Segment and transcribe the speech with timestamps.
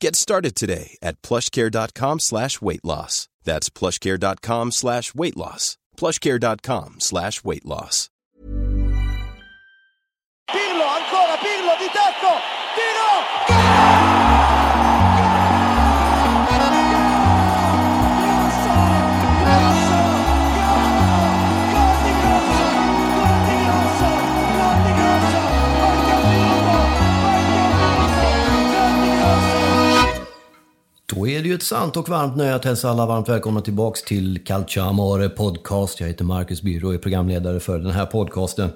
[0.00, 3.28] Get started today at plushcare.com slash weight loss.
[3.44, 5.78] That's plushcare.com slash weight loss.
[5.96, 8.10] plushcare.com slash weight loss.
[10.48, 12.40] Pirlo, ancora Pirlo di tacco,
[12.76, 14.15] tiro!
[31.16, 34.02] Då är det ju ett sant och varmt nöje att hälsa alla varmt välkomna tillbaks
[34.02, 36.00] till Calcio Amore Podcast.
[36.00, 38.70] Jag heter Marcus Byrå och är programledare för den här podcasten.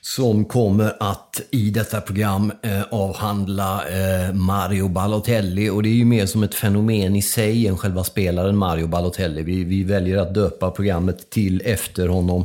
[0.00, 5.70] Som kommer att i detta program eh, avhandla eh, Mario Balotelli.
[5.70, 9.42] Och det är ju mer som ett fenomen i sig än själva spelaren Mario Balotelli.
[9.42, 12.44] Vi, vi väljer att döpa programmet till efter honom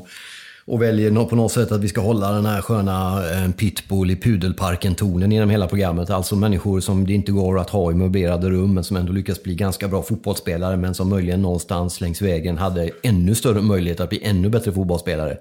[0.65, 4.15] och väljer på något sätt att vi ska hålla den här sköna eh, pitbull i
[4.15, 6.09] pudelparken-tonen genom hela programmet.
[6.09, 9.43] Alltså människor som det inte går att ha i möblerade rum men som ändå lyckas
[9.43, 14.09] bli ganska bra fotbollsspelare men som möjligen någonstans längs vägen hade ännu större möjlighet att
[14.09, 15.37] bli ännu bättre fotbollsspelare.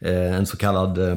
[0.00, 1.16] Eh, en så kallad eh,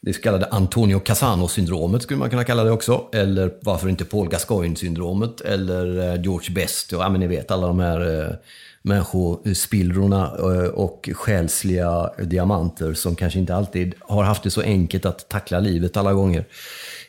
[0.00, 3.04] det så kallade Antonio Casano-syndromet skulle man kunna kalla det också.
[3.12, 5.40] Eller varför inte Paul Gascoigne-syndromet.
[5.40, 6.92] Eller eh, George Best.
[6.92, 8.34] Ja, men ni vet alla de här eh,
[8.82, 15.28] människospillrorna eh, och själsliga diamanter som kanske inte alltid har haft det så enkelt att
[15.28, 16.44] tackla livet alla gånger.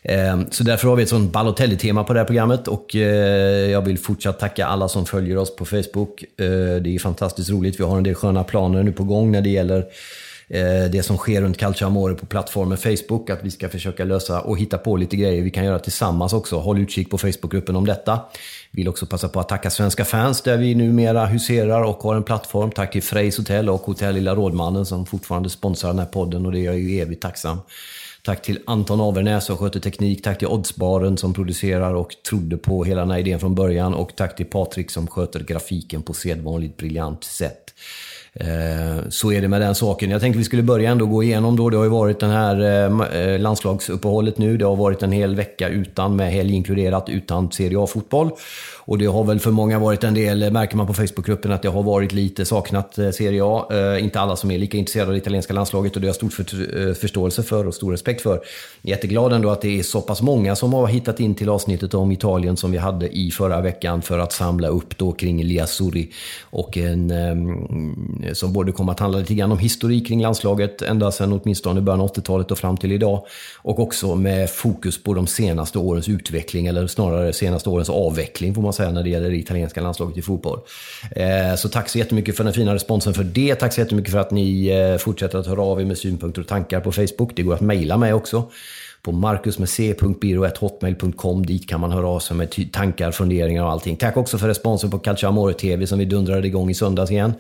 [0.02, 3.98] Eh, så därför har vi ett sånt Balotelli-tema på det här programmet och jag vill
[3.98, 6.24] fortsatt tacka alla som följer oss på Facebook.
[6.38, 7.80] Det är fantastiskt roligt.
[7.80, 9.86] Vi har en del sköna planer nu på gång när det gäller
[10.50, 13.30] Eh, det som sker runt Calcio Amore på plattformen Facebook.
[13.30, 16.58] Att vi ska försöka lösa och hitta på lite grejer vi kan göra tillsammans också.
[16.60, 18.20] Håll utkik på Facebookgruppen om detta.
[18.72, 22.24] Vill också passa på att tacka Svenska fans där vi numera huserar och har en
[22.24, 22.72] plattform.
[22.72, 26.52] Tack till Freys hotell och Hotell Lilla Rådmannen som fortfarande sponsrar den här podden och
[26.52, 27.58] det är jag ju evigt tacksam.
[28.24, 30.24] Tack till Anton Avernäs som sköter teknik.
[30.24, 33.94] Tack till Oddsbaren som producerar och trodde på hela den här idén från början.
[33.94, 37.74] Och tack till Patrik som sköter grafiken på sedvanligt briljant sätt.
[38.40, 40.10] Eh, så är det med den saken.
[40.10, 41.70] Jag tänkte vi skulle börja ändå gå igenom då.
[41.70, 44.58] Det har ju varit den här eh, eh, landslagsuppehållet nu.
[44.58, 48.30] Det har varit en hel vecka utan, med helg inkluderat, utan Serie A-fotboll.
[48.80, 51.70] Och det har väl för många varit en del, märker man på Facebookgruppen, att det
[51.70, 53.98] har varit lite saknat Serie A.
[54.00, 56.30] Inte alla som är lika intresserade av det italienska landslaget och det har jag stor
[56.30, 58.42] för, förståelse för och stor respekt för.
[58.82, 62.12] Jätteglad ändå att det är så pass många som har hittat in till avsnittet om
[62.12, 66.12] Italien som vi hade i förra veckan för att samla upp då kring Liasuri
[66.44, 70.82] och en eh, Eh, som både kommer att handla lite grann om historik kring landslaget
[70.82, 73.26] ända sedan åtminstone början av 80-talet och fram till idag.
[73.58, 78.62] Och också med fokus på de senaste årens utveckling, eller snarare senaste årens avveckling får
[78.62, 80.60] man säga när det gäller det italienska landslaget i fotboll.
[81.12, 83.56] Eh, Så tack så jättemycket för den fina responsen för det.
[83.56, 86.48] Tack så jättemycket för att ni eh, fortsätter att höra av er med synpunkter och
[86.48, 87.32] tankar på Facebook.
[87.36, 88.50] Det går att mejla mig också
[89.02, 91.46] på marcusmec.biro.hotmail.com.
[91.46, 93.96] Dit kan man höra av sig med tankar, funderingar och allting.
[93.96, 97.34] Tack också för responsen på Calcio Amore TV som vi dundrade igång i söndags igen.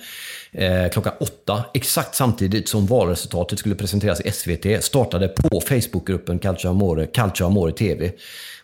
[0.51, 6.69] Eh, klockan åtta, exakt samtidigt som valresultatet skulle presenteras i SVT, startade på Facebookgruppen Calcio
[6.69, 8.11] Amore, Calcio Amore TV.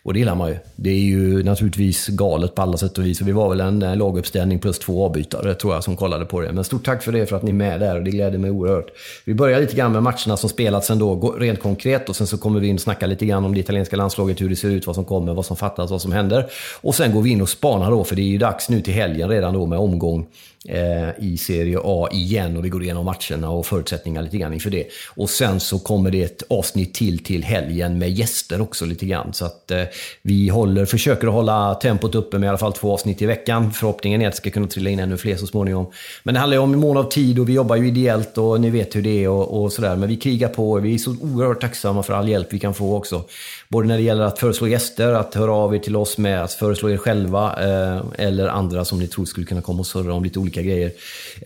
[0.06, 0.56] Och det gillar man ju.
[0.76, 3.20] Det är ju naturligtvis galet på alla sätt och vis.
[3.20, 6.40] Och vi var väl en eh, laguppställning plus två avbytare tror jag som kollade på
[6.40, 6.52] det.
[6.52, 8.50] Men stort tack för det för att ni är med där och det gläder mig
[8.50, 8.86] oerhört.
[9.24, 12.08] Vi börjar lite grann med matcherna som spelats ändå, rent konkret.
[12.08, 14.48] Och sen så kommer vi in och snackar lite grann om det italienska landslaget, hur
[14.48, 16.46] det ser ut, vad som kommer, vad som fattas, vad som händer.
[16.80, 18.94] Och sen går vi in och spanar då, för det är ju dags nu till
[18.94, 20.26] helgen redan då med omgång
[20.68, 24.70] Eh, i Serie A igen och vi går igenom matcherna och förutsättningar lite grann inför
[24.70, 24.86] det.
[25.14, 29.32] Och sen så kommer det ett avsnitt till till helgen med gäster också lite grann.
[29.32, 29.82] Så att eh,
[30.22, 33.72] vi håller, försöker hålla tempot uppe med i alla fall två avsnitt i veckan.
[33.72, 35.86] Förhoppningen är att det ska kunna trilla in ännu fler så småningom.
[36.22, 38.60] Men det handlar ju om en mån av tid och vi jobbar ju ideellt och
[38.60, 39.96] ni vet hur det är och, och sådär.
[39.96, 42.74] Men vi krigar på och vi är så oerhört tacksamma för all hjälp vi kan
[42.74, 43.24] få också.
[43.68, 46.52] Både när det gäller att föreslå gäster, att höra av er till oss med att
[46.52, 50.24] föreslå er själva eh, eller andra som ni tror skulle kunna komma och surra om
[50.24, 50.92] lite olika grejer.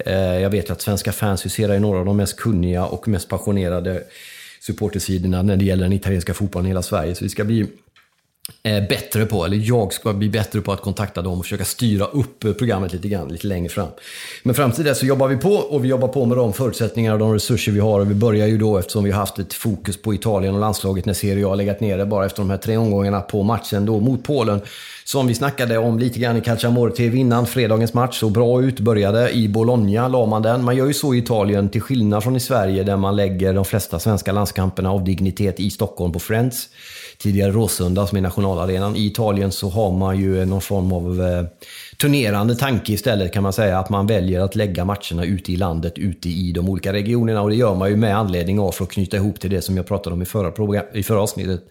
[0.06, 3.28] Eh, jag vet att svenska fans huserar i några av de mest kunniga och mest
[3.28, 4.02] passionerade
[4.60, 7.14] supportersidorna när det gäller den italienska fotbollen i hela Sverige.
[7.14, 7.66] Så det ska bli
[8.62, 12.04] Eh, bättre på, eller jag ska bli bättre på att kontakta dem och försöka styra
[12.04, 13.88] upp programmet lite grann, lite längre fram.
[14.42, 17.12] Men fram till dess så jobbar vi på och vi jobbar på med de förutsättningar
[17.12, 18.00] och de resurser vi har.
[18.00, 21.06] Och vi börjar ju då, eftersom vi har haft ett fokus på Italien och landslaget
[21.06, 24.00] när Serie A har legat nere bara efter de här tre omgångarna på matchen då
[24.00, 24.60] mot Polen.
[25.04, 28.80] Som vi snackade om lite grann i Calciamore TV innan, fredagens match såg bra ut,
[28.80, 30.64] började i Bologna, la man den.
[30.64, 33.64] Man gör ju så i Italien, till skillnad från i Sverige där man lägger de
[33.64, 36.68] flesta svenska landskamperna av dignitet i Stockholm på Friends
[37.22, 38.96] tidigare Råsunda som är nationalarenan.
[38.96, 41.44] I Italien så har man ju någon form av eh,
[42.00, 43.78] turnerande tanke istället kan man säga.
[43.78, 47.42] Att man väljer att lägga matcherna ute i landet, ute i de olika regionerna.
[47.42, 49.76] Och det gör man ju med anledning av, för att knyta ihop till det som
[49.76, 51.62] jag pratade om i förra, i förra avsnittet,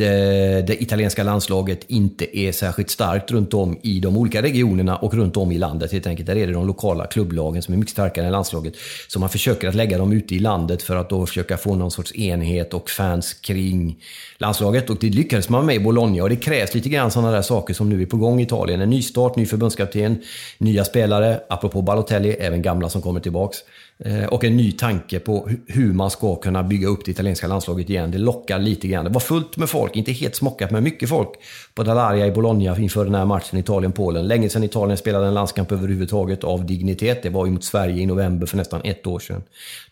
[0.00, 5.14] Eh, det italienska landslaget inte är särskilt starkt runt om i de olika regionerna och
[5.14, 6.26] runt om i landet helt enkelt.
[6.26, 8.74] Där är det de lokala klubblagen som är mycket starkare än landslaget.
[9.08, 11.90] Så man försöker att lägga dem ute i landet för att då försöka få någon
[11.90, 13.96] sorts enhet och fans kring
[14.38, 14.90] landslaget.
[14.90, 17.74] Och det lyckades man med i Bologna och det krävs lite grann sådana där saker
[17.74, 18.80] som nu är på gång i Italien.
[18.80, 20.22] En nystart, ny förbundskapten,
[20.58, 23.58] nya spelare, apropå Balotelli, även gamla som kommer tillbaks.
[24.04, 27.90] Eh, och en ny tanke på hur man ska kunna bygga upp det italienska landslaget
[27.90, 28.10] igen.
[28.10, 29.04] Det lockar lite grann.
[29.04, 31.28] Det var fullt med folk, inte helt smockat, men mycket folk
[31.74, 34.28] på Dalaria i Bologna inför den här matchen Italien-Polen.
[34.28, 37.22] Länge sedan Italien spelade en landskamp överhuvudtaget av dignitet.
[37.22, 39.42] Det var ju mot Sverige i november för nästan ett år sedan.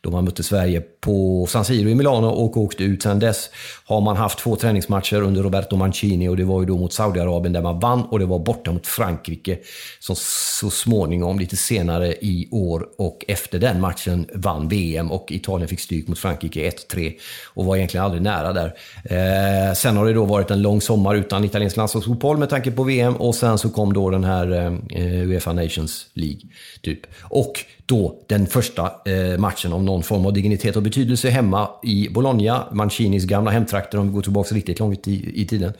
[0.00, 3.02] Då man mötte Sverige på San Siro i Milano och åkte ut.
[3.02, 3.50] Sedan dess
[3.84, 7.52] har man haft två träningsmatcher under Roberto Mancini och det var ju då mot Saudiarabien
[7.52, 9.58] där man vann och det var borta mot Frankrike
[10.00, 10.16] som
[10.60, 15.80] så småningom, lite senare i år och efter den matchen vann VM och Italien fick
[15.80, 17.14] stryk mot Frankrike 1-3
[17.54, 18.74] och var egentligen aldrig nära där.
[19.04, 22.82] Eh, Sen har det då varit en lång sommar utan italiensk landslagsfotboll med tanke på
[22.82, 24.52] VM och sen så kom då den här
[24.90, 26.40] eh, Uefa Nations League.
[26.82, 27.00] Typ.
[27.22, 27.52] Och
[27.86, 32.64] då den första eh, matchen av någon form av dignitet och betydelse hemma i Bologna,
[32.72, 35.72] Mancinis gamla hemtrakter om vi går tillbaka riktigt långt i, i tiden.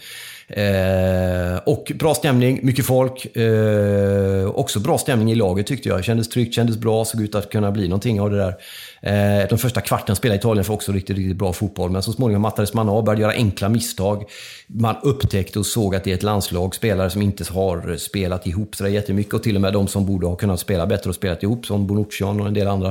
[0.51, 3.37] Eh, och bra stämning, mycket folk.
[3.37, 6.05] Eh, också bra stämning i laget tyckte jag.
[6.05, 8.55] Kändes tryggt, kändes bra, såg ut att kunna bli någonting av det där.
[9.03, 11.91] Eh, de första kvarten spelade Italien för också riktigt, riktigt bra fotboll.
[11.91, 14.25] Men så småningom mattades man av, började göra enkla misstag.
[14.67, 18.77] Man upptäckte och såg att det är ett landslag, spelare som inte har spelat ihop
[18.77, 19.35] sådär jättemycket.
[19.35, 21.87] Och till och med de som borde ha kunnat spela bättre och spelat ihop, som
[21.87, 22.89] Bonuccian och en del andra,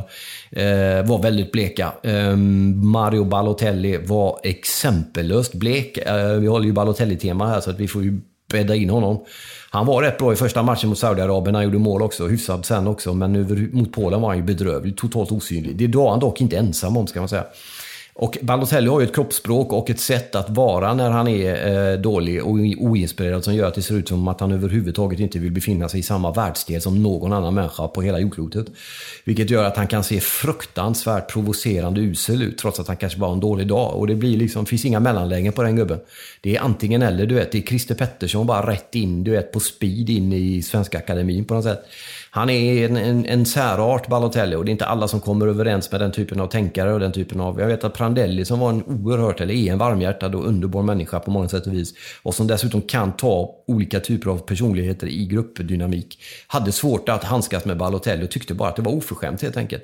[0.51, 1.94] eh, var väldigt bleka.
[2.03, 2.35] Eh,
[2.83, 5.97] Mario Balotelli var exempellöst blek.
[5.97, 9.25] Eh, vi håller ju Balotelli-tema här så att vi får ju bädda in honom.
[9.69, 11.56] Han var rätt bra i första matchen mot Saudiarabien.
[11.56, 12.28] Han gjorde mål också.
[12.28, 13.13] Hyfsad sen också.
[13.13, 14.98] Men över, mot Polen var han ju bedrövlig.
[14.98, 15.78] Totalt osynlig.
[15.78, 17.46] Det var han dock inte ensam om, ska man säga.
[18.21, 22.00] Och Balotelli har ju ett kroppsspråk och ett sätt att vara när han är eh,
[22.00, 25.51] dålig och oinspirerad som gör att det ser ut som att han överhuvudtaget inte vill
[25.51, 28.68] befinna sig i samma världsdel som någon annan människa på hela jordklotet.
[29.24, 33.27] Vilket gör att han kan se fruktansvärt provocerande usel ut trots att han kanske bara
[33.27, 33.95] har en dålig dag.
[33.95, 36.00] Och det blir liksom, finns inga mellanlägen på den gubben.
[36.42, 37.51] Det är antingen eller, du vet.
[37.51, 41.45] Det är Christer Pettersson bara rätt in, du vet, på speed in i Svenska Akademin
[41.45, 41.86] på något sätt.
[42.31, 45.91] Han är en, en, en särart, Balotelli, och det är inte alla som kommer överens
[45.91, 47.59] med den typen av tänkare och den typen av...
[47.59, 51.19] Jag vet att Prandelli som var en oerhört, eller är en varmhjärtad och underbar människa
[51.19, 51.93] på många sätt och vis,
[52.23, 57.66] och som dessutom kan ta olika typer av personligheter i gruppdynamik, hade svårt att handskas
[57.66, 59.83] med Balotelli och tyckte bara att det var oförskämt helt enkelt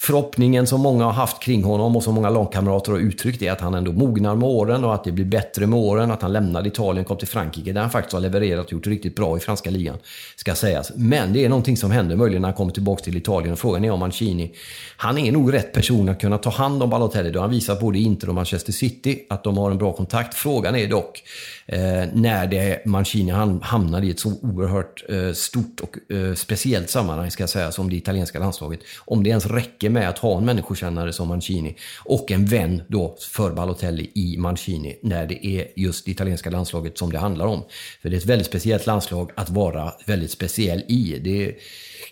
[0.00, 3.60] förhoppningen som många har haft kring honom och som många lagkamrater har uttryckt är att
[3.60, 6.10] han ändå mognar med åren och att det blir bättre med åren.
[6.10, 8.86] Att han lämnade Italien, och kom till Frankrike där han faktiskt har levererat och gjort
[8.86, 9.96] riktigt bra i franska ligan.
[10.36, 10.92] Ska sägas.
[10.96, 13.52] Men det är någonting som händer möjligen när han kommer tillbaka till Italien.
[13.52, 14.50] Och frågan är om Mancini,
[14.96, 17.30] han är nog rätt person att kunna ta hand om Balotelli.
[17.30, 19.92] Det har han visat både i Inter och Manchester City att de har en bra
[19.92, 20.34] kontakt.
[20.34, 21.22] Frågan är dock
[21.66, 21.78] eh,
[22.12, 27.30] när det Mancini han hamnar i ett så oerhört eh, stort och eh, speciellt sammanhang
[27.30, 28.80] ska jag säga som det italienska landslaget.
[28.98, 33.16] Om det ens räcker med att ha en människokännare som Mancini och en vän då
[33.32, 37.62] för Balotelli i Mancini när det är just det italienska landslaget som det handlar om.
[38.02, 41.18] För det är ett väldigt speciellt landslag att vara väldigt speciell i.
[41.24, 41.54] Det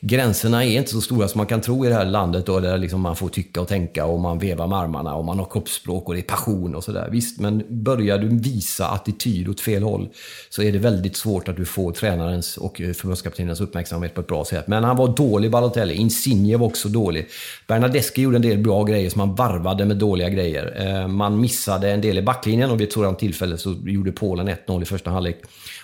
[0.01, 2.79] gränserna är inte så stora som man kan tro i det här landet då, där
[2.79, 6.09] liksom man får tycka och tänka och man vevar med armarna och man har kroppsspråk
[6.09, 7.09] och det är passion och sådär.
[7.13, 10.09] Visst, men börjar du visa attityd åt fel håll
[10.51, 14.27] så är det väldigt svårt att du får tränarens och eh, förbundskaptenens uppmärksamhet på ett
[14.27, 14.67] bra sätt.
[14.67, 15.95] Men han var dålig, Balotelli.
[15.95, 17.29] Insigne var också dålig.
[17.67, 20.87] Bernadeschi gjorde en del bra grejer som man varvade med dåliga grejer.
[20.87, 24.49] Eh, man missade en del i backlinjen och vid ett sådant tillfälle så gjorde Polen
[24.49, 25.39] 1-0 i första halvlek.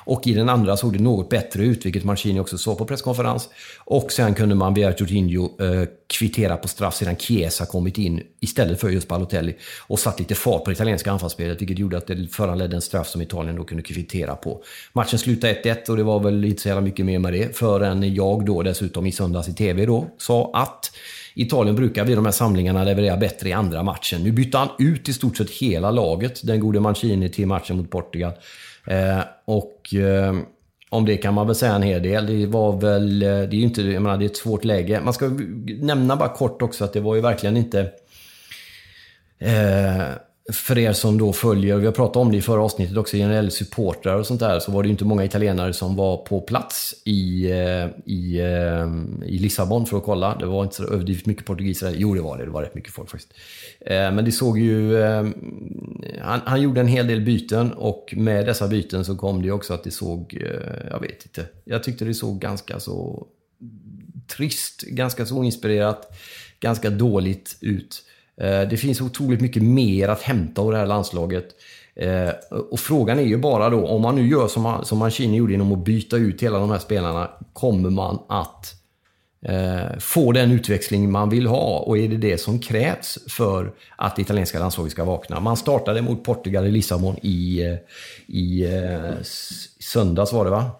[0.05, 3.49] Och i den andra såg det något bättre ut, vilket Mancini också sa på presskonferens.
[3.79, 8.81] Och sen kunde man via Jorginho eh, kvittera på straff sedan Chiesa kommit in istället
[8.81, 9.57] för just Balotelli.
[9.87, 13.09] Och satt lite fart på det italienska anfallsspelet, vilket gjorde att det föranledde en straff
[13.09, 14.63] som Italien då kunde kvittera på.
[14.93, 17.57] Matchen slutade 1-1 och det var väl inte så jävla mycket mer med det.
[17.57, 20.91] Förrän jag då dessutom i söndags i TV då sa att
[21.35, 24.23] Italien brukar vid de här samlingarna leverera bättre i andra matchen.
[24.23, 27.91] Nu bytte han ut i stort sett hela laget, den gode Mancini, till matchen mot
[27.91, 28.33] Portugal.
[28.87, 30.35] Eh, och eh,
[30.91, 32.27] om det kan man väl säga en hel del.
[32.27, 35.01] Det var väl, eh, det är ju inte, jag menar, det är ett svårt läge.
[35.01, 35.31] Man ska
[35.81, 37.81] nämna bara kort också att det var ju verkligen inte
[39.39, 40.05] eh,
[40.53, 43.51] för er som då följer, vi har pratat om det i förra avsnittet också, generell
[43.51, 46.95] supportrar och sånt där, så var det ju inte många italienare som var på plats
[47.05, 50.37] i, eh, i, eh, i Lissabon för att kolla.
[50.39, 51.95] Det var inte så överdrivet mycket portugiser.
[51.97, 52.45] Jo, det var det.
[52.45, 53.35] Det var rätt mycket folk faktiskt.
[53.81, 55.03] Eh, men det såg ju...
[56.23, 59.53] Han, han gjorde en hel del byten och med dessa byten så kom det ju
[59.53, 60.43] också att det såg...
[60.91, 61.47] Jag vet inte.
[61.65, 63.27] Jag tyckte det såg ganska så
[64.37, 66.17] trist, ganska så oinspirerat,
[66.61, 68.03] ganska dåligt ut.
[68.41, 71.49] Eh, det finns otroligt mycket mer att hämta av det här landslaget.
[71.97, 72.31] Eh,
[72.71, 75.73] och frågan är ju bara då, om man nu gör som, som Mancini gjorde genom
[75.73, 78.75] att byta ut hela de här spelarna, kommer man att
[79.47, 81.79] eh, få den utväxling man vill ha?
[81.79, 85.41] Och är det det som krävs för att det italienska landslaget ska vakna?
[85.41, 87.77] Man startade mot Portugal i Lissabon i, eh,
[88.27, 88.69] i
[89.81, 90.71] söndags var det va?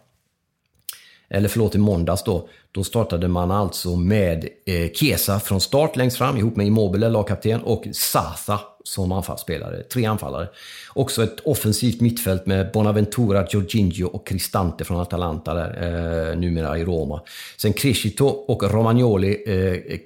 [1.35, 2.49] Eller förlåt, i måndags då.
[2.73, 7.61] Då startade man alltså med eh, Kesa från start längst fram ihop med Immobile, lagkapten,
[7.61, 9.83] och Sasa som anfallsspelare.
[9.83, 10.49] Tre anfallare.
[10.93, 16.85] Också ett offensivt mittfält med Bonaventura, Jorginho och Cristante från Atalanta där, eh, numera i
[16.85, 17.21] Roma.
[17.57, 19.99] Sen Crescito och Romagnoli, eh,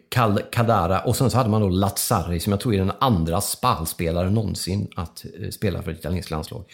[0.51, 4.35] Cadara och sen så hade man då Lazzari som jag tror är den andra spalspelaren
[4.35, 6.65] någonsin att eh, spela för ett italienskt landslag.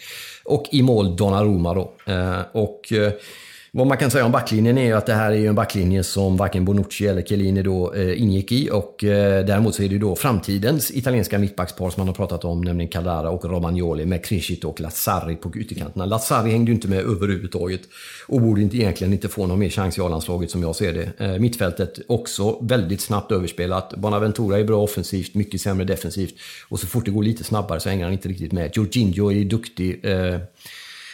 [0.43, 1.93] Och i mål Donnarumma då.
[2.05, 3.11] Eh, och eh,
[3.77, 6.37] vad man kan säga om backlinjen är ju att det här är en backlinje som
[6.37, 8.69] varken Bonucci eller Chiellini då eh, ingick i.
[8.71, 12.45] Och eh, däremot så är det ju då framtidens italienska mittbackspar som man har pratat
[12.45, 16.05] om, nämligen Caldara och Romagnoli med Crescito och Lazzari på ytterkanterna.
[16.05, 17.81] Lazzari hängde ju inte med överhuvudtaget
[18.27, 21.25] och borde inte, egentligen inte få någon mer chans i A-landslaget som jag ser det.
[21.25, 23.93] Eh, mittfältet också väldigt snabbt överspelat.
[23.97, 26.35] Bonaventura är bra offensivt, mycket sämre defensivt.
[26.69, 28.71] Och så fort det går lite snabbare så hänger han inte riktigt med.
[28.73, 30.05] Jorginho är duktig.
[30.05, 30.39] Eh,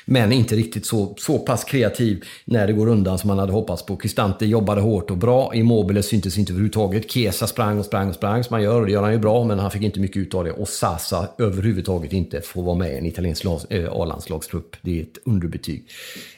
[0.06, 3.86] men inte riktigt så, så pass kreativ när det går undan som man hade hoppats
[3.86, 3.96] på.
[3.96, 5.56] Cristante jobbade hårt och bra.
[5.56, 7.12] Immobile syntes inte överhuvudtaget.
[7.12, 9.44] Kesa sprang och sprang och sprang som man gör och det gör han ju bra
[9.44, 10.52] men han fick inte mycket ut av det.
[10.52, 14.76] Och Sasa överhuvudtaget inte får vara med i en italiensk eh, A-landslagstrupp.
[14.82, 15.86] Det är ett underbetyg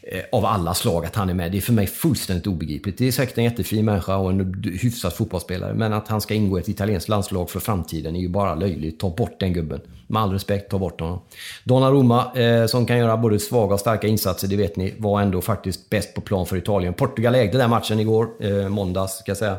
[0.03, 1.51] eh, av alla slag att han är med.
[1.51, 2.97] Det är för mig fullständigt obegripligt.
[2.97, 6.57] Det är säkert en jättefin människa och en hyfsad fotbollsspelare men att han ska ingå
[6.57, 8.99] i ett italienskt landslag för framtiden är ju bara löjligt.
[8.99, 9.81] Ta bort den gubben.
[10.07, 11.21] Med all respekt, ta bort honom.
[11.63, 15.41] Donnarumma, eh, som kan göra både svaga och starka insatser, det vet ni, var ändå
[15.41, 16.93] faktiskt bäst på plan för Italien.
[16.93, 19.57] Portugal ägde den matchen igår, eh, måndags ska jag säga.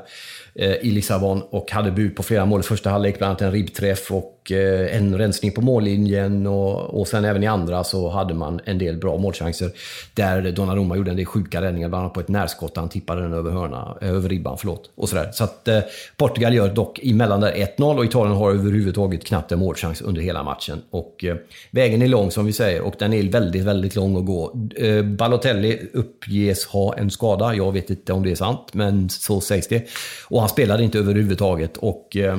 [0.56, 3.52] Eh, I Lissabon och hade bud på flera mål i första halvlek, bland annat en
[3.52, 8.34] ribbträff och eh, en rensning på mållinjen och, och sen även i andra så hade
[8.34, 9.70] man en del bra målchanser.
[10.14, 12.76] Där Donnarumma gjorde en del sjuka räddningar, bland annat på ett närskott.
[12.76, 14.58] Han tippade den över, hörna, över ribban.
[14.58, 15.30] Förlåt, och sådär.
[15.32, 15.80] Så att eh,
[16.16, 20.42] Portugal gör dock emellan där 1-0 och Italien har överhuvudtaget knappt en målchans under hela
[20.42, 20.82] matchen.
[20.90, 21.36] Och eh,
[21.70, 24.56] vägen är lång som vi säger och den är väldigt, väldigt lång att gå.
[24.76, 27.54] Eh, Balotelli uppges ha en skada.
[27.54, 29.88] Jag vet inte om det är sant, men så sägs det.
[30.28, 31.76] Och han spelade inte överhuvudtaget.
[31.76, 32.38] Och, eh,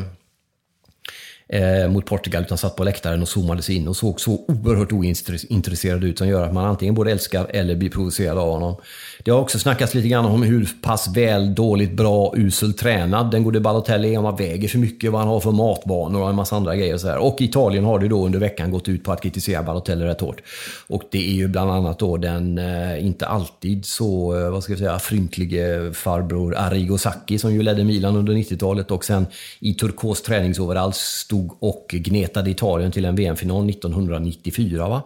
[1.50, 4.92] eh, mot Portugal utan satt på läktaren och zoomade sig in och såg så oerhört
[4.92, 8.76] ointresserad ut som gör att man antingen både älskar eller blir provocerad av honom.
[9.24, 13.44] Det har också snackats lite grann om hur pass väl, dåligt, bra, uselt tränad den
[13.44, 14.18] gode Balotelli är.
[14.18, 16.94] Om han väger för mycket, vad han har för matvanor och en massa andra grejer.
[16.94, 17.18] Och, så här.
[17.18, 20.42] och Italien har det då under veckan gått ut på att kritisera Balotelli rätt hårt.
[20.88, 24.72] Och det är ju bland annat då den eh, inte alltid så, eh, vad ska
[24.72, 29.28] jag säga, fryntlige farbror Arrigo Sacchi som ju ledde Milan under 90-talet och sen
[29.60, 30.94] i turkos träningsoverall
[31.36, 34.88] stod och gnetade Italien till en VM-final 1994.
[34.88, 35.04] Va?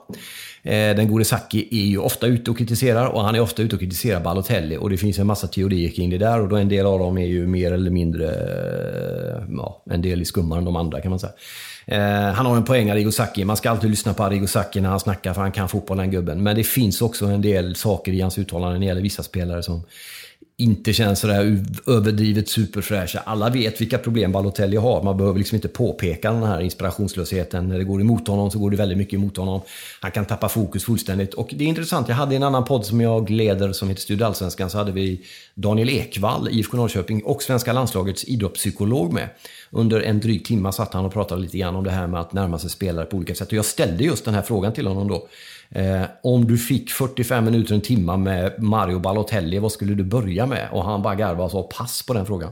[0.64, 3.76] Eh, den gode Sacchi är ju ofta ute och kritiserar och han är ofta ute
[3.76, 4.78] och kritiserar Balotelli.
[4.78, 7.18] Och det finns en massa teorier kring det där och då en del av dem
[7.18, 11.10] är ju mer eller mindre, eh, ja, en del är skummare än de andra kan
[11.10, 11.34] man säga.
[11.86, 13.46] Eh, han har en poäng, Arrigo Sacchi.
[13.46, 16.12] Man ska alltid lyssna på Arrigo Sacchi när han snackar för han kan fotboll den
[16.12, 16.44] gubben.
[16.44, 19.64] Men det finns också en del saker i hans uttalanden när det gäller vissa spelare
[19.64, 19.84] som
[20.60, 23.20] inte känns sådär överdrivet superfräscha.
[23.20, 25.04] Alla vet vilka problem Balotelli har.
[25.04, 27.68] Man behöver liksom inte påpeka den här inspirationslösheten.
[27.68, 29.62] När det går emot honom så går det väldigt mycket emot honom.
[30.00, 31.34] Han kan tappa fokus fullständigt.
[31.34, 34.26] Och det är intressant, jag hade en annan podd som jag leder som heter Studio
[34.26, 34.70] Allsvenskan.
[34.70, 35.22] Så hade vi
[35.56, 39.30] Daniel Ekvall, IFK Norrköping och svenska landslagets idrottspsykolog med.
[39.72, 42.34] Under en dryg timme satt han och pratade lite grann om det här med att
[42.34, 43.48] närma sig spelare på olika sätt.
[43.48, 45.28] Och jag ställde just den här frågan till honom då.
[45.70, 50.46] Eh, om du fick 45 minuter, en timme med Mario Balotelli, vad skulle du börja
[50.46, 50.70] med?
[50.72, 52.52] Och han bara garvade och sa pass på den frågan.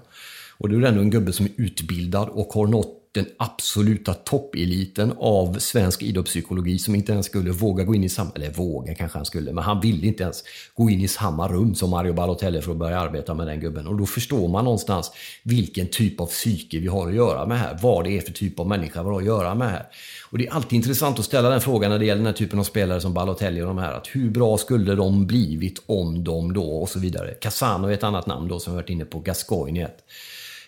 [0.58, 5.14] Och det är ändå en gubbe som är utbildad och har nått den absoluta toppeliten
[5.20, 9.18] av svensk idrottspsykologi som inte ens skulle våga gå in i samma, eller våga kanske
[9.18, 12.62] han skulle, men han ville inte ens gå in i samma rum som Mario Balotelli
[12.62, 13.88] för att börja arbeta med den gubben.
[13.88, 15.12] Och då förstår man någonstans
[15.44, 17.78] vilken typ av psyke vi har att göra med här.
[17.82, 19.86] Vad det är för typ av människa vi har att göra med här.
[20.30, 22.60] Och det är alltid intressant att ställa den frågan när det gäller den här typen
[22.60, 23.94] av spelare som Balotelli och de här.
[23.94, 27.34] Att hur bra skulle de blivit om de då och så vidare.
[27.34, 29.20] Casano är ett annat namn då som vi varit inne på.
[29.20, 29.98] Gascoigne ett.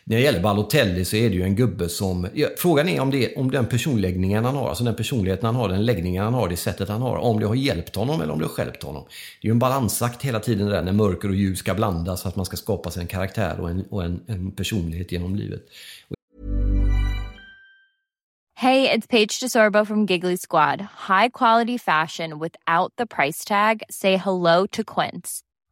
[0.09, 2.27] När det gäller Balotelli så är det ju en gubbe som...
[2.33, 5.69] Ja, frågan är om, det, om den personläggningen han har, alltså den personligheten han har,
[5.69, 8.39] den läggningen han har, det sättet han har, om det har hjälpt honom eller om
[8.39, 9.03] det har hjälpt honom.
[9.41, 12.29] Det är ju en balansakt hela tiden där när mörker och ljus ska blandas, för
[12.29, 15.61] att man ska skapa sig en karaktär och en, och en, en personlighet genom livet.
[18.55, 20.81] Hej, det är Paige DeSorbo från Giggly Squad.
[21.07, 23.81] High quality fashion without the price tag.
[23.89, 25.48] Say hello to Quince.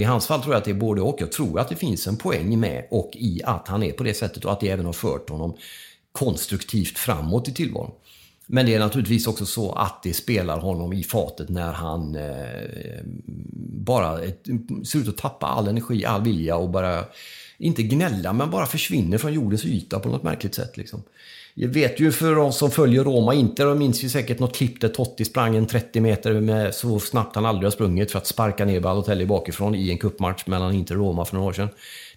[0.00, 1.20] I hans fall tror jag att det är både och.
[1.20, 4.14] Jag tror att det finns en poäng med och i att han är på det
[4.14, 5.56] sättet och att det även har fört honom
[6.12, 7.90] konstruktivt framåt i tillvaron.
[8.46, 13.00] Men det är naturligtvis också så att det spelar honom i fatet när han eh,
[13.86, 14.18] bara
[14.84, 17.04] ser ut att tappa all energi, all vilja och bara,
[17.58, 20.76] inte gnälla, men bara försvinner från jordens yta på något märkligt sätt.
[20.76, 21.02] Liksom.
[21.58, 24.80] Jag vet ju för oss som följer Roma Inter, och minns ju säkert något klipp
[24.80, 28.26] där Totti sprang en 30 meter med så snabbt han aldrig har sprungit för att
[28.26, 31.68] sparka ner Balotelli bakifrån i en kuppmatch mellan Inter och Roma för några år sedan.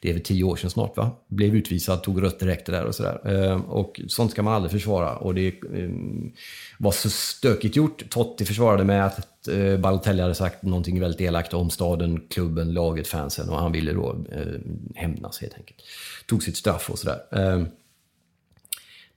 [0.02, 1.12] Det är väl tio år sedan snart va?
[1.28, 3.28] Blev utvisad, tog rött direkt där och sådär.
[3.28, 5.16] Ehm, och sånt ska man aldrig försvara.
[5.16, 6.32] Och det ehm,
[6.78, 8.10] var så stökigt gjort.
[8.10, 13.08] Totti försvarade med att eh, Balotelli hade sagt någonting väldigt elakt om staden, klubben, laget,
[13.08, 14.60] fansen och han ville då eh,
[14.96, 15.82] hämnas helt enkelt.
[16.28, 17.20] Tog sitt straff och sådär.
[17.32, 17.64] Eh,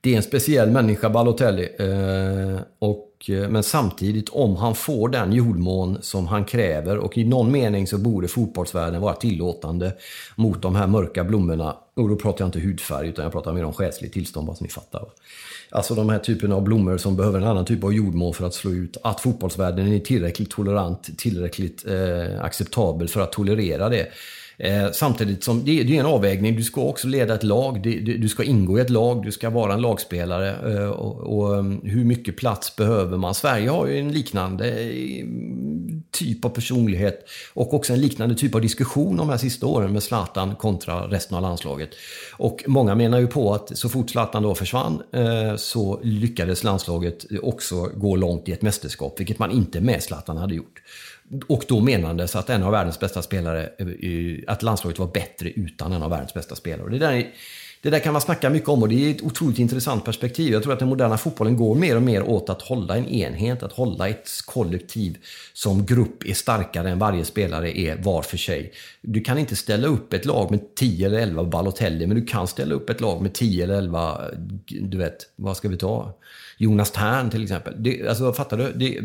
[0.03, 1.69] det är en speciell människa, Balotelli.
[1.79, 7.25] Eh, och, eh, men samtidigt, om han får den jordmån som han kräver och i
[7.25, 9.93] någon mening så borde fotbollsvärlden vara tillåtande
[10.37, 11.77] mot de här mörka blommorna.
[11.95, 14.65] Och då pratar jag inte hudfärg, utan jag pratar mer om själsligt tillstånd, bara så
[14.65, 15.07] ni fattar.
[15.73, 18.55] Alltså de här typerna av blommor som behöver en annan typ av jordmån för att
[18.55, 18.97] slå ut.
[19.03, 24.09] Att fotbollsvärlden är tillräckligt tolerant, tillräckligt eh, acceptabel för att tolerera det.
[24.59, 26.57] Eh, samtidigt som det, det, är en avvägning.
[26.57, 27.83] Du ska också leda ett lag.
[27.83, 29.25] Du, du ska ingå i ett lag.
[29.25, 30.75] Du ska vara en lagspelare.
[30.75, 33.35] Eh, och, och, mm, hur mycket plats behöver man?
[33.35, 35.25] Sverige har ju en liknande eh,
[36.13, 40.03] typ av personlighet och också en liknande typ av diskussion de här sista åren med
[40.03, 41.91] Zlatan kontra resten av landslaget.
[42.33, 47.27] Och många menar ju på att så fort Zlatan då försvann eh, så lyckades landslaget
[47.43, 50.83] också gå långt i ett mästerskap, vilket man inte med Zlatan hade gjort.
[51.47, 53.89] Och då menades att en av världens bästa spelare, eh,
[54.47, 56.85] att landslaget var bättre utan en av världens bästa spelare.
[56.85, 57.35] Och det där är,
[57.83, 60.53] det där kan man snacka mycket om och det är ett otroligt intressant perspektiv.
[60.53, 63.63] Jag tror att den moderna fotbollen går mer och mer åt att hålla en enhet,
[63.63, 65.19] att hålla ett kollektiv
[65.53, 68.73] som grupp är starkare än varje spelare är var för sig.
[69.01, 72.47] Du kan inte ställa upp ett lag med 10 eller 11 Balotelli, men du kan
[72.47, 74.21] ställa upp ett lag med 10 eller 11,
[74.67, 76.19] du vet, vad ska vi ta?
[76.63, 77.75] Jonas Tern till exempel.
[77.79, 78.73] Det, alltså, fattar du?
[78.73, 79.01] Det,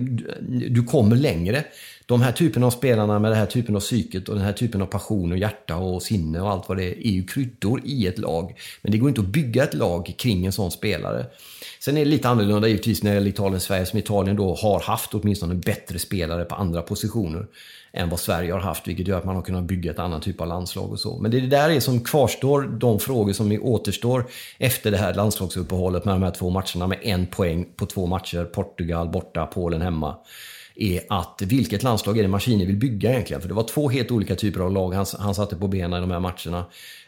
[0.69, 1.63] du kommer längre.
[2.05, 4.81] De här typen av spelarna med den här typen av psyket och den här typen
[4.81, 8.07] av passion och hjärta och sinne och allt vad det är, är ju kryddor i
[8.07, 8.59] ett lag.
[8.81, 11.25] Men det går inte att bygga ett lag kring en sån spelare.
[11.79, 15.13] Sen är det lite annorlunda givetvis när det gäller Italien-Sverige som Italien då har haft
[15.13, 17.45] åtminstone bättre spelare på andra positioner
[17.97, 20.41] än vad Sverige har haft, vilket gör att man har kunnat bygga ett annat typ
[20.41, 21.17] av landslag och så.
[21.17, 24.25] Men det är det där är som kvarstår, de frågor som återstår
[24.57, 28.43] efter det här landslagsuppehållet med de här två matcherna med en poäng på två matcher.
[28.43, 30.15] Portugal borta, Polen hemma
[30.75, 33.41] är att vilket landslag är det Maschini vill bygga egentligen?
[33.41, 36.01] För det var två helt olika typer av lag han, han satte på benen i
[36.01, 36.65] de här matcherna.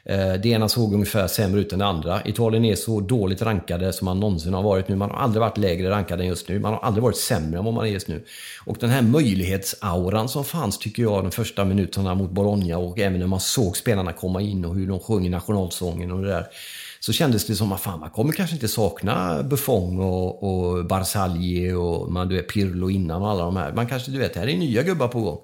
[0.09, 2.21] Eh, det ena såg ungefär sämre ut än det andra.
[2.25, 4.95] Italien är så dåligt rankade som man någonsin har varit nu.
[4.95, 6.59] Man har aldrig varit lägre rankad än just nu.
[6.59, 8.23] Man har aldrig varit sämre än vad man är just nu.
[8.65, 13.19] Och den här möjlighetsauran som fanns, tycker jag, de första minuterna mot Bologna och även
[13.19, 16.45] när man såg spelarna komma in och hur de sjöng nationalsången och det där
[16.99, 21.71] så kändes det som att fan, man kommer kanske inte sakna Buffon och, och Barzagli
[21.71, 23.73] och man, du vet, Pirlo innan och alla de här.
[23.73, 25.39] Man kanske, du vet, här är nya gubbar på gång.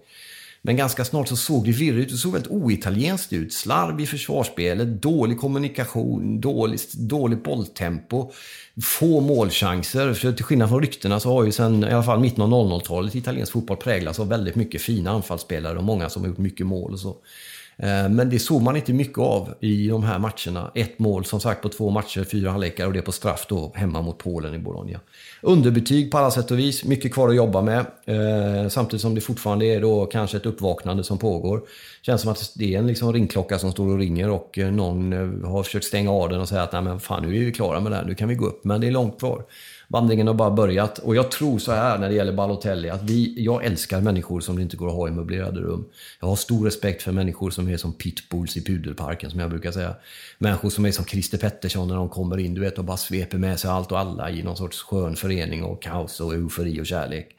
[0.66, 2.12] Men ganska snart så såg det virrigt ut.
[2.12, 3.54] Det såg väldigt oitalienskt ut.
[3.54, 8.32] Slarv i försvarsspelet, dålig kommunikation, dåligt, dåligt bolltempo,
[8.84, 10.14] få målchanser.
[10.14, 13.16] För till skillnad från ryktena så har ju sen i alla fall mitten av 00-talet
[13.16, 16.94] italiensk fotboll präglats av väldigt mycket fina anfallsspelare och många som har gjort mycket mål
[16.94, 17.16] och så.
[17.78, 20.72] Eh, men det såg man inte mycket av i de här matcherna.
[20.76, 24.02] Ett mål som sagt på två matcher, fyra halvlekar och det på straff då hemma
[24.02, 25.00] mot Polen i Bologna.
[25.42, 27.86] Underbetyg på alla sätt och vis, mycket kvar att jobba med.
[28.06, 31.62] Eh, samtidigt som det fortfarande är då kanske ett uppvaknande som pågår.
[32.02, 35.14] Känns som att det är en liksom ringklocka som står och ringer och eh, någon
[35.44, 37.80] har försökt stänga av den och säga att Nej, men fan, nu är vi klara
[37.80, 38.64] med det här, nu kan vi gå upp.
[38.64, 39.44] Men det är långt kvar
[39.88, 41.00] vandringen har bara börjat.
[41.00, 44.56] Och jag tror så här när det gäller Balotelli, att vi, jag älskar människor som
[44.56, 45.86] det inte går att ha i möblerade rum.
[46.20, 49.72] Jag har stor respekt för människor som är som pitbulls i pudelparken, som jag brukar
[49.72, 49.96] säga.
[50.38, 53.38] Människor som är som Christer Pettersson när de kommer in, du vet, och bara sveper
[53.38, 56.86] med sig allt och alla i någon sorts skön förening och kaos och eufori och
[56.86, 57.36] kärlek.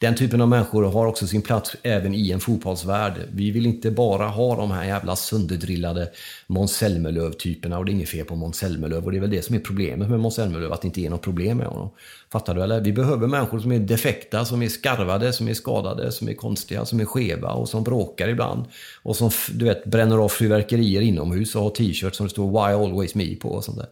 [0.00, 3.12] Den typen av människor har också sin plats även i en fotbollsvärld.
[3.32, 6.10] Vi vill inte bara ha de här jävla sönderdrillade
[6.46, 9.42] Måns Zelmerlöw-typerna och det är inget fel på Måns Zelmerlöw och det är väl det
[9.42, 11.90] som är problemet med Måns Zelmerlöw, att det inte är något problem med honom.
[12.32, 12.80] Fattar du eller?
[12.80, 16.84] Vi behöver människor som är defekta, som är skarvade, som är skadade, som är konstiga,
[16.84, 18.64] som är skeva och som bråkar ibland.
[19.02, 22.84] Och som du vet, bränner av fyrverkerier inomhus och har t-shirts som det står “Why
[22.84, 23.88] always me” på och sånt där.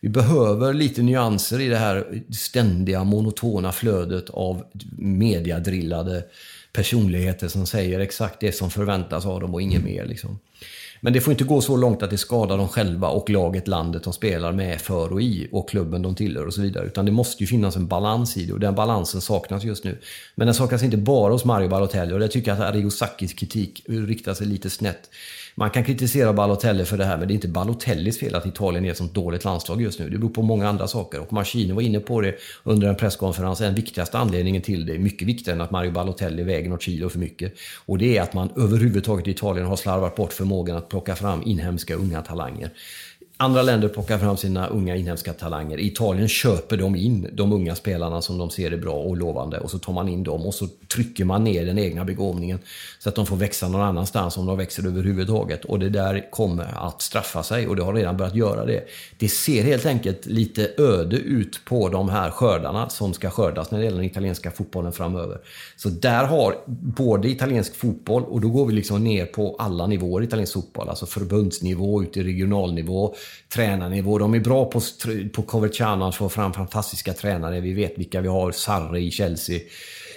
[0.00, 4.64] Vi behöver lite nyanser i det här ständiga monotona flödet av
[4.98, 6.24] mediadrillade
[6.72, 10.06] personligheter som säger exakt det som förväntas av dem och inget mer.
[10.06, 10.38] Liksom.
[11.00, 14.04] Men det får inte gå så långt att det skadar dem själva och laget, landet
[14.04, 16.86] de spelar med, för och i och klubben de tillhör och så vidare.
[16.86, 19.98] Utan det måste ju finnas en balans i det och den balansen saknas just nu.
[20.34, 23.82] Men den saknas inte bara hos Mario Balotelli och jag tycker att Arrigo Sacchis kritik
[23.86, 25.10] riktar sig lite snett.
[25.58, 28.84] Man kan kritisera Balotelli för det här, men det är inte Balotellis fel att Italien
[28.84, 30.10] är ett sånt dåligt landslag just nu.
[30.10, 31.20] Det beror på många andra saker.
[31.20, 33.58] Och Mancini var inne på det under en presskonferens.
[33.58, 37.18] Den viktigaste anledningen till det, mycket viktigare än att Mario Balotelli väger något kilo för
[37.18, 37.52] mycket.
[37.86, 41.42] Och det är att man överhuvudtaget i Italien har slarvat bort förmågan att plocka fram
[41.46, 42.70] inhemska unga talanger.
[43.40, 45.78] Andra länder plockar fram sina unga inhemska talanger.
[45.78, 49.58] I Italien köper de in de unga spelarna som de ser är bra och lovande
[49.58, 52.58] och så tar man in dem och så trycker man ner den egna begåvningen
[52.98, 55.64] så att de får växa någon annanstans om de växer överhuvudtaget.
[55.64, 58.84] Och det där kommer att straffa sig och det har redan börjat göra det.
[59.18, 63.78] Det ser helt enkelt lite öde ut på de här skördarna som ska skördas när
[63.78, 65.38] det gäller den italienska fotbollen framöver.
[65.76, 66.56] Så där har
[66.96, 70.88] både italiensk fotboll, och då går vi liksom ner på alla nivåer i italiensk fotboll,
[70.88, 73.14] alltså förbundsnivå, ut i regionalnivå,
[73.48, 74.18] tränarnivå.
[74.18, 74.80] De är bra på,
[75.32, 77.60] på Coverciano att få fram fantastiska tränare.
[77.60, 78.52] Vi vet vilka vi har.
[78.52, 79.60] Sarri i Chelsea.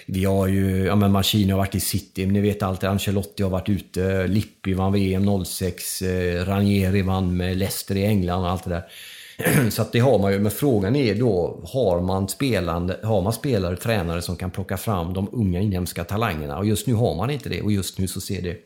[0.06, 2.84] Vi har ju, ja men Mancini har varit i City, ni vet allt.
[2.84, 4.26] Ancelotti har varit ute.
[4.26, 6.02] Lippi vann VM 06.
[6.02, 8.84] Eh, Ranieri vann med Leicester i England och allt det där.
[9.70, 10.38] Så att det har man ju.
[10.38, 15.12] Men frågan är då, har man, spelande, har man spelare, tränare som kan plocka fram
[15.14, 16.58] de unga inhemska talangerna?
[16.58, 17.62] Och just nu har man inte det.
[17.62, 18.56] Och just nu så ser det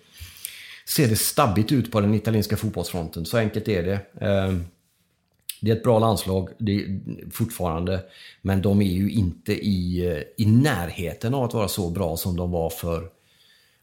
[0.88, 3.24] ser det stabbigt ut på den italienska fotbollsfronten.
[3.24, 4.26] Så enkelt är det.
[4.26, 4.64] Ehm,
[5.60, 8.00] det är ett bra landslag det är fortfarande,
[8.42, 12.36] men de är ju inte i, eh, i närheten av att vara så bra som
[12.36, 13.08] de var för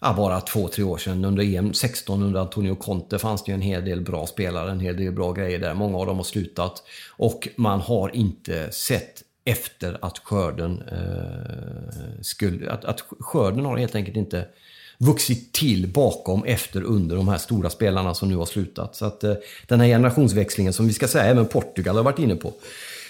[0.02, 1.26] ja, bara två, tre år sedan.
[1.26, 4.80] Under EM 16 under Antonio Conte fanns det ju en hel del bra spelare, en
[4.80, 5.74] hel del bra grejer där.
[5.74, 12.72] Många av dem har slutat och man har inte sett efter att skörden eh, skulle...
[12.72, 14.48] Att, att skörden har helt enkelt inte
[14.97, 18.95] vuxit till bakom, efter, under de här stora spelarna som nu har slutat.
[18.95, 19.34] Så att eh,
[19.67, 22.53] den här generationsväxlingen som vi ska säga även Portugal har varit inne på.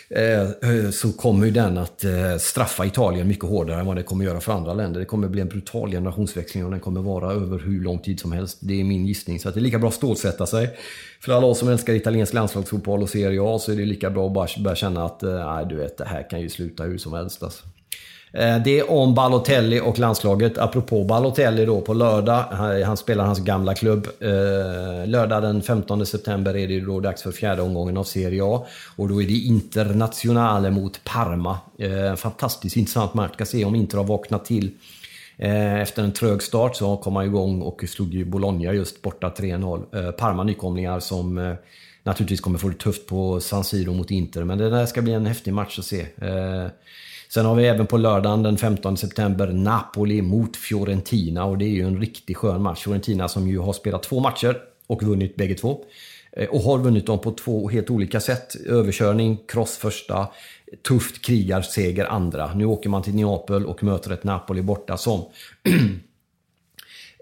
[0.10, 4.04] Eh, eh, så kommer ju den att eh, straffa Italien mycket hårdare än vad det
[4.04, 5.00] kommer göra för andra länder.
[5.00, 8.32] Det kommer bli en brutal generationsväxling och den kommer vara över hur lång tid som
[8.32, 8.58] helst.
[8.62, 9.39] Det är min gissning.
[9.39, 10.78] Så att det är lika bra att stålsätta sig.
[11.19, 14.28] För alla oss som älskar italiensk landslagsfotboll och Serie A så är det lika bra
[14.28, 16.98] att bara börja känna att eh, nej, du vet, det här kan ju sluta hur
[16.98, 17.43] som helst.
[17.43, 17.63] Alltså.
[18.34, 20.58] Eh, det är om Balotelli och landslaget.
[20.58, 22.46] Apropå Balotelli då på lördag.
[22.52, 24.08] Eh, han spelar hans gamla klubb.
[24.19, 28.65] Eh, lördag den 15 september är det då dags för fjärde omgången av Serie A.
[28.96, 31.58] Och då är det Internationale mot Parma.
[32.17, 33.34] Fantastiskt intressant match.
[33.34, 34.72] Ska se om Inter har vaknat till.
[35.82, 40.12] Efter en trög start så kom han igång och slog ju Bologna just borta 3-0.
[40.12, 41.56] Parma nykomlingar som
[42.04, 44.43] naturligtvis kommer få det tufft på San Siro mot Inter.
[44.43, 46.06] Men det där ska bli en häftig match att se.
[47.34, 51.69] Sen har vi även på lördagen den 15 september Napoli mot Fiorentina och det är
[51.69, 52.84] ju en riktigt skön match.
[52.84, 55.86] Fiorentina som ju har spelat två matcher och vunnit bägge två.
[56.32, 58.56] Eh, och har vunnit dem på två helt olika sätt.
[58.65, 60.28] Överkörning, cross första,
[60.88, 62.54] tufft krigarseger andra.
[62.54, 65.26] Nu åker man till Neapel och möter ett Napoli borta som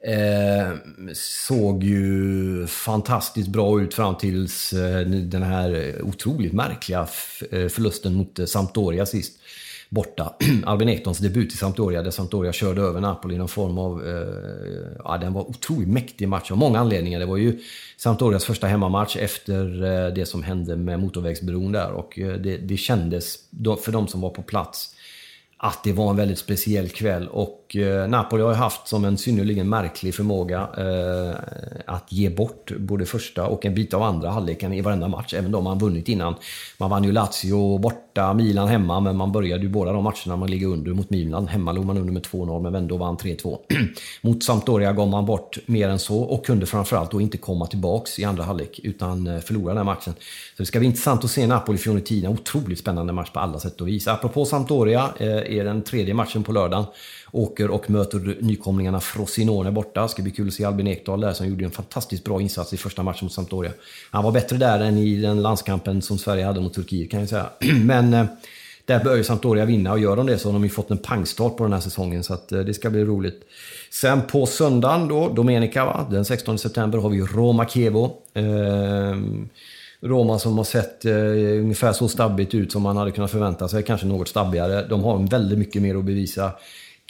[0.04, 0.74] Eh,
[1.14, 7.00] såg ju fantastiskt bra ut fram tills eh, den här otroligt märkliga
[7.52, 9.40] eh, förlusten mot eh, Sampdoria sist
[9.92, 10.34] borta.
[10.66, 14.08] Albin Ektons debut i Sampdoria, där Sampdoria körde över Napoli i någon form av...
[14.08, 17.20] Eh, ja, den var otroligt mäktig match av många anledningar.
[17.20, 17.60] Det var ju
[17.98, 22.78] Sampdorias första hemmamatch efter eh, det som hände med motorvägsbron där och eh, det, det
[22.78, 23.40] kändes,
[23.84, 24.96] för de som var på plats,
[25.58, 27.28] att det var en väldigt speciell kväll.
[27.28, 31.36] Och eh, Napoli har haft som en synnerligen märklig förmåga eh,
[31.86, 35.52] att ge bort både första och en bit av andra halvleken i varenda match, även
[35.52, 36.36] de man vunnit innan.
[36.78, 40.52] Man vann ju Lazio borta, Milan hemma, men man började ju båda de matcherna man
[40.52, 41.48] ligger under mot Milan.
[41.48, 43.58] Hemma låg man under med 2-0, men vände och vann 3-2.
[44.22, 48.20] mot Sampdoria gav man bort mer än så och kunde framförallt då inte komma tillbaks
[48.20, 50.14] i andra halvlek, utan eh, förlora den matchen.
[50.58, 52.30] Så det ska bli intressant att se Napoli-Fiorentina.
[52.30, 54.08] Otroligt spännande match på alla sätt och vis.
[54.08, 56.86] Apropå Sampdoria, eh, är den tredje matchen på lördagen.
[57.32, 60.08] Åker och möter nykomlingarna Frosinone borta.
[60.08, 62.78] Ska bli kul att se Albin Ekdal där som gjorde en fantastiskt bra insats i
[62.78, 63.72] första matchen mot Sampdoria.
[64.12, 67.30] Han var bättre där än i den landskampen som Sverige hade mot Turkiet kan jag
[67.30, 67.50] säga.
[67.84, 68.26] Men eh,
[68.86, 70.98] där bör ju Sampdoria vinna och gör de det så har de ju fått en
[70.98, 72.24] pangstart på den här säsongen.
[72.24, 73.44] Så att, eh, det ska bli roligt.
[73.92, 76.08] Sen på söndagen då, Domenica va?
[76.12, 78.12] Den 16 september har vi Roma-Kevo.
[78.34, 79.50] Ehm,
[80.02, 81.14] Roma som har sett eh,
[81.62, 84.88] ungefär så stabbigt ut som man hade kunnat förvänta sig, kanske något stabbigare.
[84.88, 86.52] De har väldigt mycket mer att bevisa.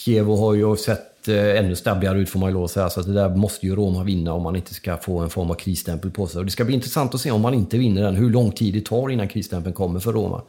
[0.05, 3.01] Kievo har ju sett eh, ännu stabbigare ut får man ju lov att säga, så
[3.01, 6.11] det där måste ju Roma vinna om man inte ska få en form av krisstämpel
[6.11, 6.39] på sig.
[6.39, 8.73] Och det ska bli intressant att se om man inte vinner den, hur lång tid
[8.73, 10.41] det tar innan krisstämpeln kommer för Roma.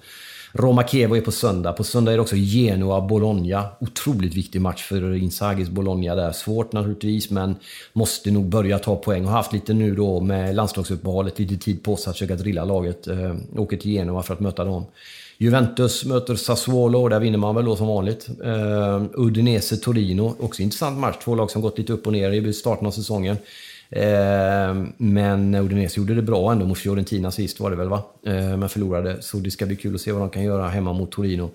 [0.54, 1.72] Roma Kievo är på söndag.
[1.72, 3.68] På söndag är det också Genoa-Bologna.
[3.80, 6.32] Otroligt viktig match för Insagis Bologna där.
[6.32, 7.56] Svårt naturligtvis, men
[7.92, 9.24] måste nog börja ta poäng.
[9.24, 13.06] Har haft lite nu då med landslagsuppehållet, lite tid på sig att försöka drilla laget.
[13.06, 14.86] Eh, åker till Genoa för att möta dem.
[15.42, 18.28] Juventus möter Sassuolo och där vinner man väl då som vanligt.
[18.44, 21.16] Eh, uh, Udinese-Torino, också intressant match.
[21.24, 23.36] Två lag som gått lite upp och ner i starten av säsongen.
[23.96, 28.02] Uh, men Udinese gjorde det bra ändå mot Fiorentina sist var det väl va?
[28.28, 29.22] Uh, men förlorade.
[29.22, 31.50] Så det ska bli kul att se vad de kan göra hemma mot Torino.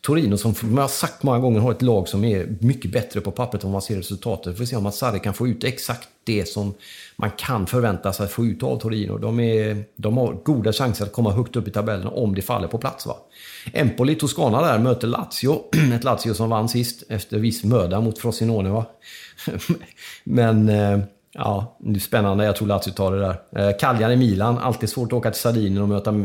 [0.00, 3.20] Torino som, man jag har sagt många gånger, har ett lag som är mycket bättre
[3.20, 4.52] på pappret om man ser resultatet.
[4.52, 6.74] Vi får se om Sarri kan få ut exakt det som
[7.16, 9.18] man kan förvänta sig att få ut av Torino.
[9.18, 12.68] De, är, de har goda chanser att komma högt upp i tabellen om det faller
[12.68, 13.06] på plats.
[13.06, 13.16] Va?
[13.72, 15.62] Empoli, Toscana där, möter Lazio.
[15.94, 18.70] Ett Lazio som vann sist efter viss möda mot Frosinone.
[18.70, 18.86] Va?
[20.24, 20.98] Men eh,
[21.32, 22.44] Ja, det är spännande.
[22.44, 23.68] Jag tror Lazio tar det där.
[23.68, 24.58] Eh, Cagliari Milan.
[24.58, 26.10] Alltid svårt att åka till Sardinien och möta,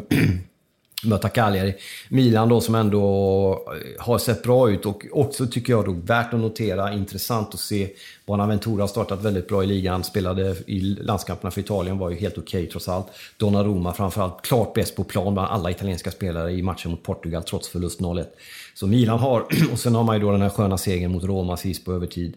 [1.04, 1.76] möta Cagliari.
[2.10, 3.04] Milan då som ändå
[3.52, 7.60] eh, har sett bra ut och också tycker jag då värt att notera, intressant att
[7.60, 7.90] se.
[8.26, 10.04] Bonaventura har startat väldigt bra i ligan.
[10.04, 13.08] Spelade i landskamperna för Italien, var ju helt okej okay, trots allt.
[13.38, 17.70] Donnarumma framförallt, klart bäst på plan bland alla italienska spelare i matchen mot Portugal trots
[17.70, 18.26] förlust 0-1.
[18.74, 21.58] Så Milan har, och sen har man ju då den här sköna segern mot Roma
[21.58, 22.34] sist på övertid.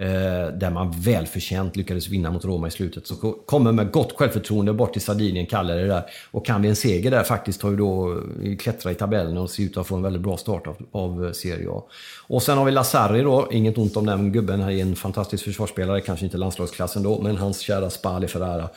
[0.00, 3.06] Eh, där man välförtjänt lyckades vinna mot Roma i slutet.
[3.06, 6.02] Så kommer med gott självförtroende bort till Sardinien, kallar det där.
[6.30, 9.50] Och kan vi en seger där faktiskt har vi då eh, klättrat i tabellen och
[9.50, 11.82] ser ut att få en väldigt bra start av, av eh, Serie A.
[12.26, 15.44] Och sen har vi Lazari då, inget ont om den gubben, han är en fantastisk
[15.44, 18.68] försvarsspelare, kanske inte landslagsklassen då, men hans kära Spali Ferrara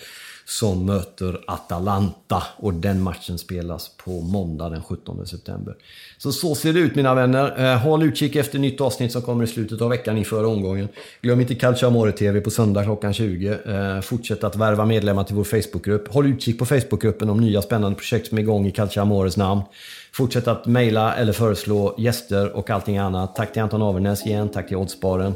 [0.49, 5.75] som möter Atalanta och den matchen spelas på måndag den 17 september.
[6.17, 7.73] Så så ser det ut mina vänner.
[7.73, 10.87] Eh, Håll utkik efter nytt avsnitt som kommer i slutet av veckan inför omgången.
[11.21, 13.47] Glöm inte Calcio Amore TV på söndag klockan 20.
[13.65, 16.13] Eh, fortsätt att värva medlemmar till vår Facebookgrupp.
[16.13, 19.61] Håll utkik på Facebookgruppen om nya spännande projekt som är igång i Calcio Amores namn.
[20.11, 23.35] Fortsätt att mejla eller föreslå gäster och allting annat.
[23.35, 25.33] Tack till Anton Avernäs igen, tack till Oddsbaren.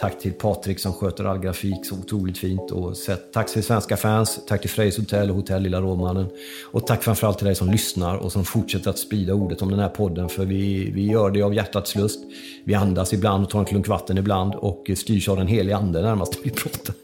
[0.00, 2.70] Tack till Patrik som sköter all grafik så otroligt fint.
[2.70, 2.94] Och
[3.32, 6.26] tack till svenska fans, tack till Frejs Hotell och Hotell Lilla Råmannen.
[6.64, 9.78] Och tack framförallt till dig som lyssnar och som fortsätter att sprida ordet om den
[9.78, 10.28] här podden.
[10.28, 12.20] För vi, vi gör det av hjärtats lust.
[12.64, 16.02] Vi andas ibland och tar en klunk vatten ibland och styrs av den heliga ande
[16.02, 16.94] närmast när vi pratar,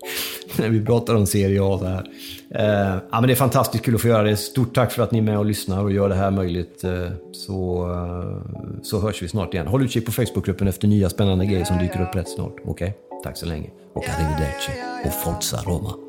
[0.57, 1.79] när vi pratar om Serie A.
[1.79, 2.11] Så här.
[2.59, 4.37] Eh, ja, men det är fantastiskt kul att få göra det.
[4.37, 6.85] Stort tack för att ni är med och lyssnar och gör det här möjligt.
[6.85, 9.67] Eh, så, eh, så hörs vi snart igen.
[9.67, 12.55] Håll utkik på Facebookgruppen efter nya spännande grejer som dyker upp rätt snart.
[12.65, 12.71] Okej?
[12.71, 13.21] Okay?
[13.25, 13.71] Tack så länge.
[13.93, 14.73] Och arrivederci.
[15.05, 16.04] Och forza Roma.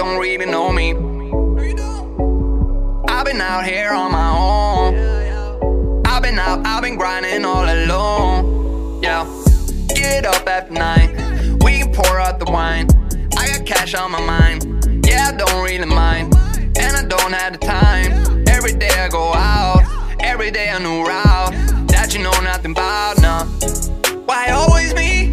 [0.00, 0.92] Don't really know me.
[3.06, 6.06] I've been out here on my own.
[6.06, 9.02] I've been out, I've been grinding all alone.
[9.02, 9.26] Yeah,
[9.94, 11.10] get up at night.
[11.62, 12.88] We can pour out the wine.
[13.36, 15.06] I got cash on my mind.
[15.06, 16.34] Yeah, I don't really mind.
[16.78, 18.48] And I don't have the time.
[18.48, 19.82] Every day I go out.
[20.20, 21.52] Every day a new route.
[21.88, 23.44] That you know nothing about, nah.
[24.24, 25.28] Why always me?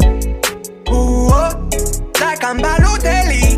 [0.90, 1.70] Ooh, oh,
[2.20, 3.57] like I'm Balotelli.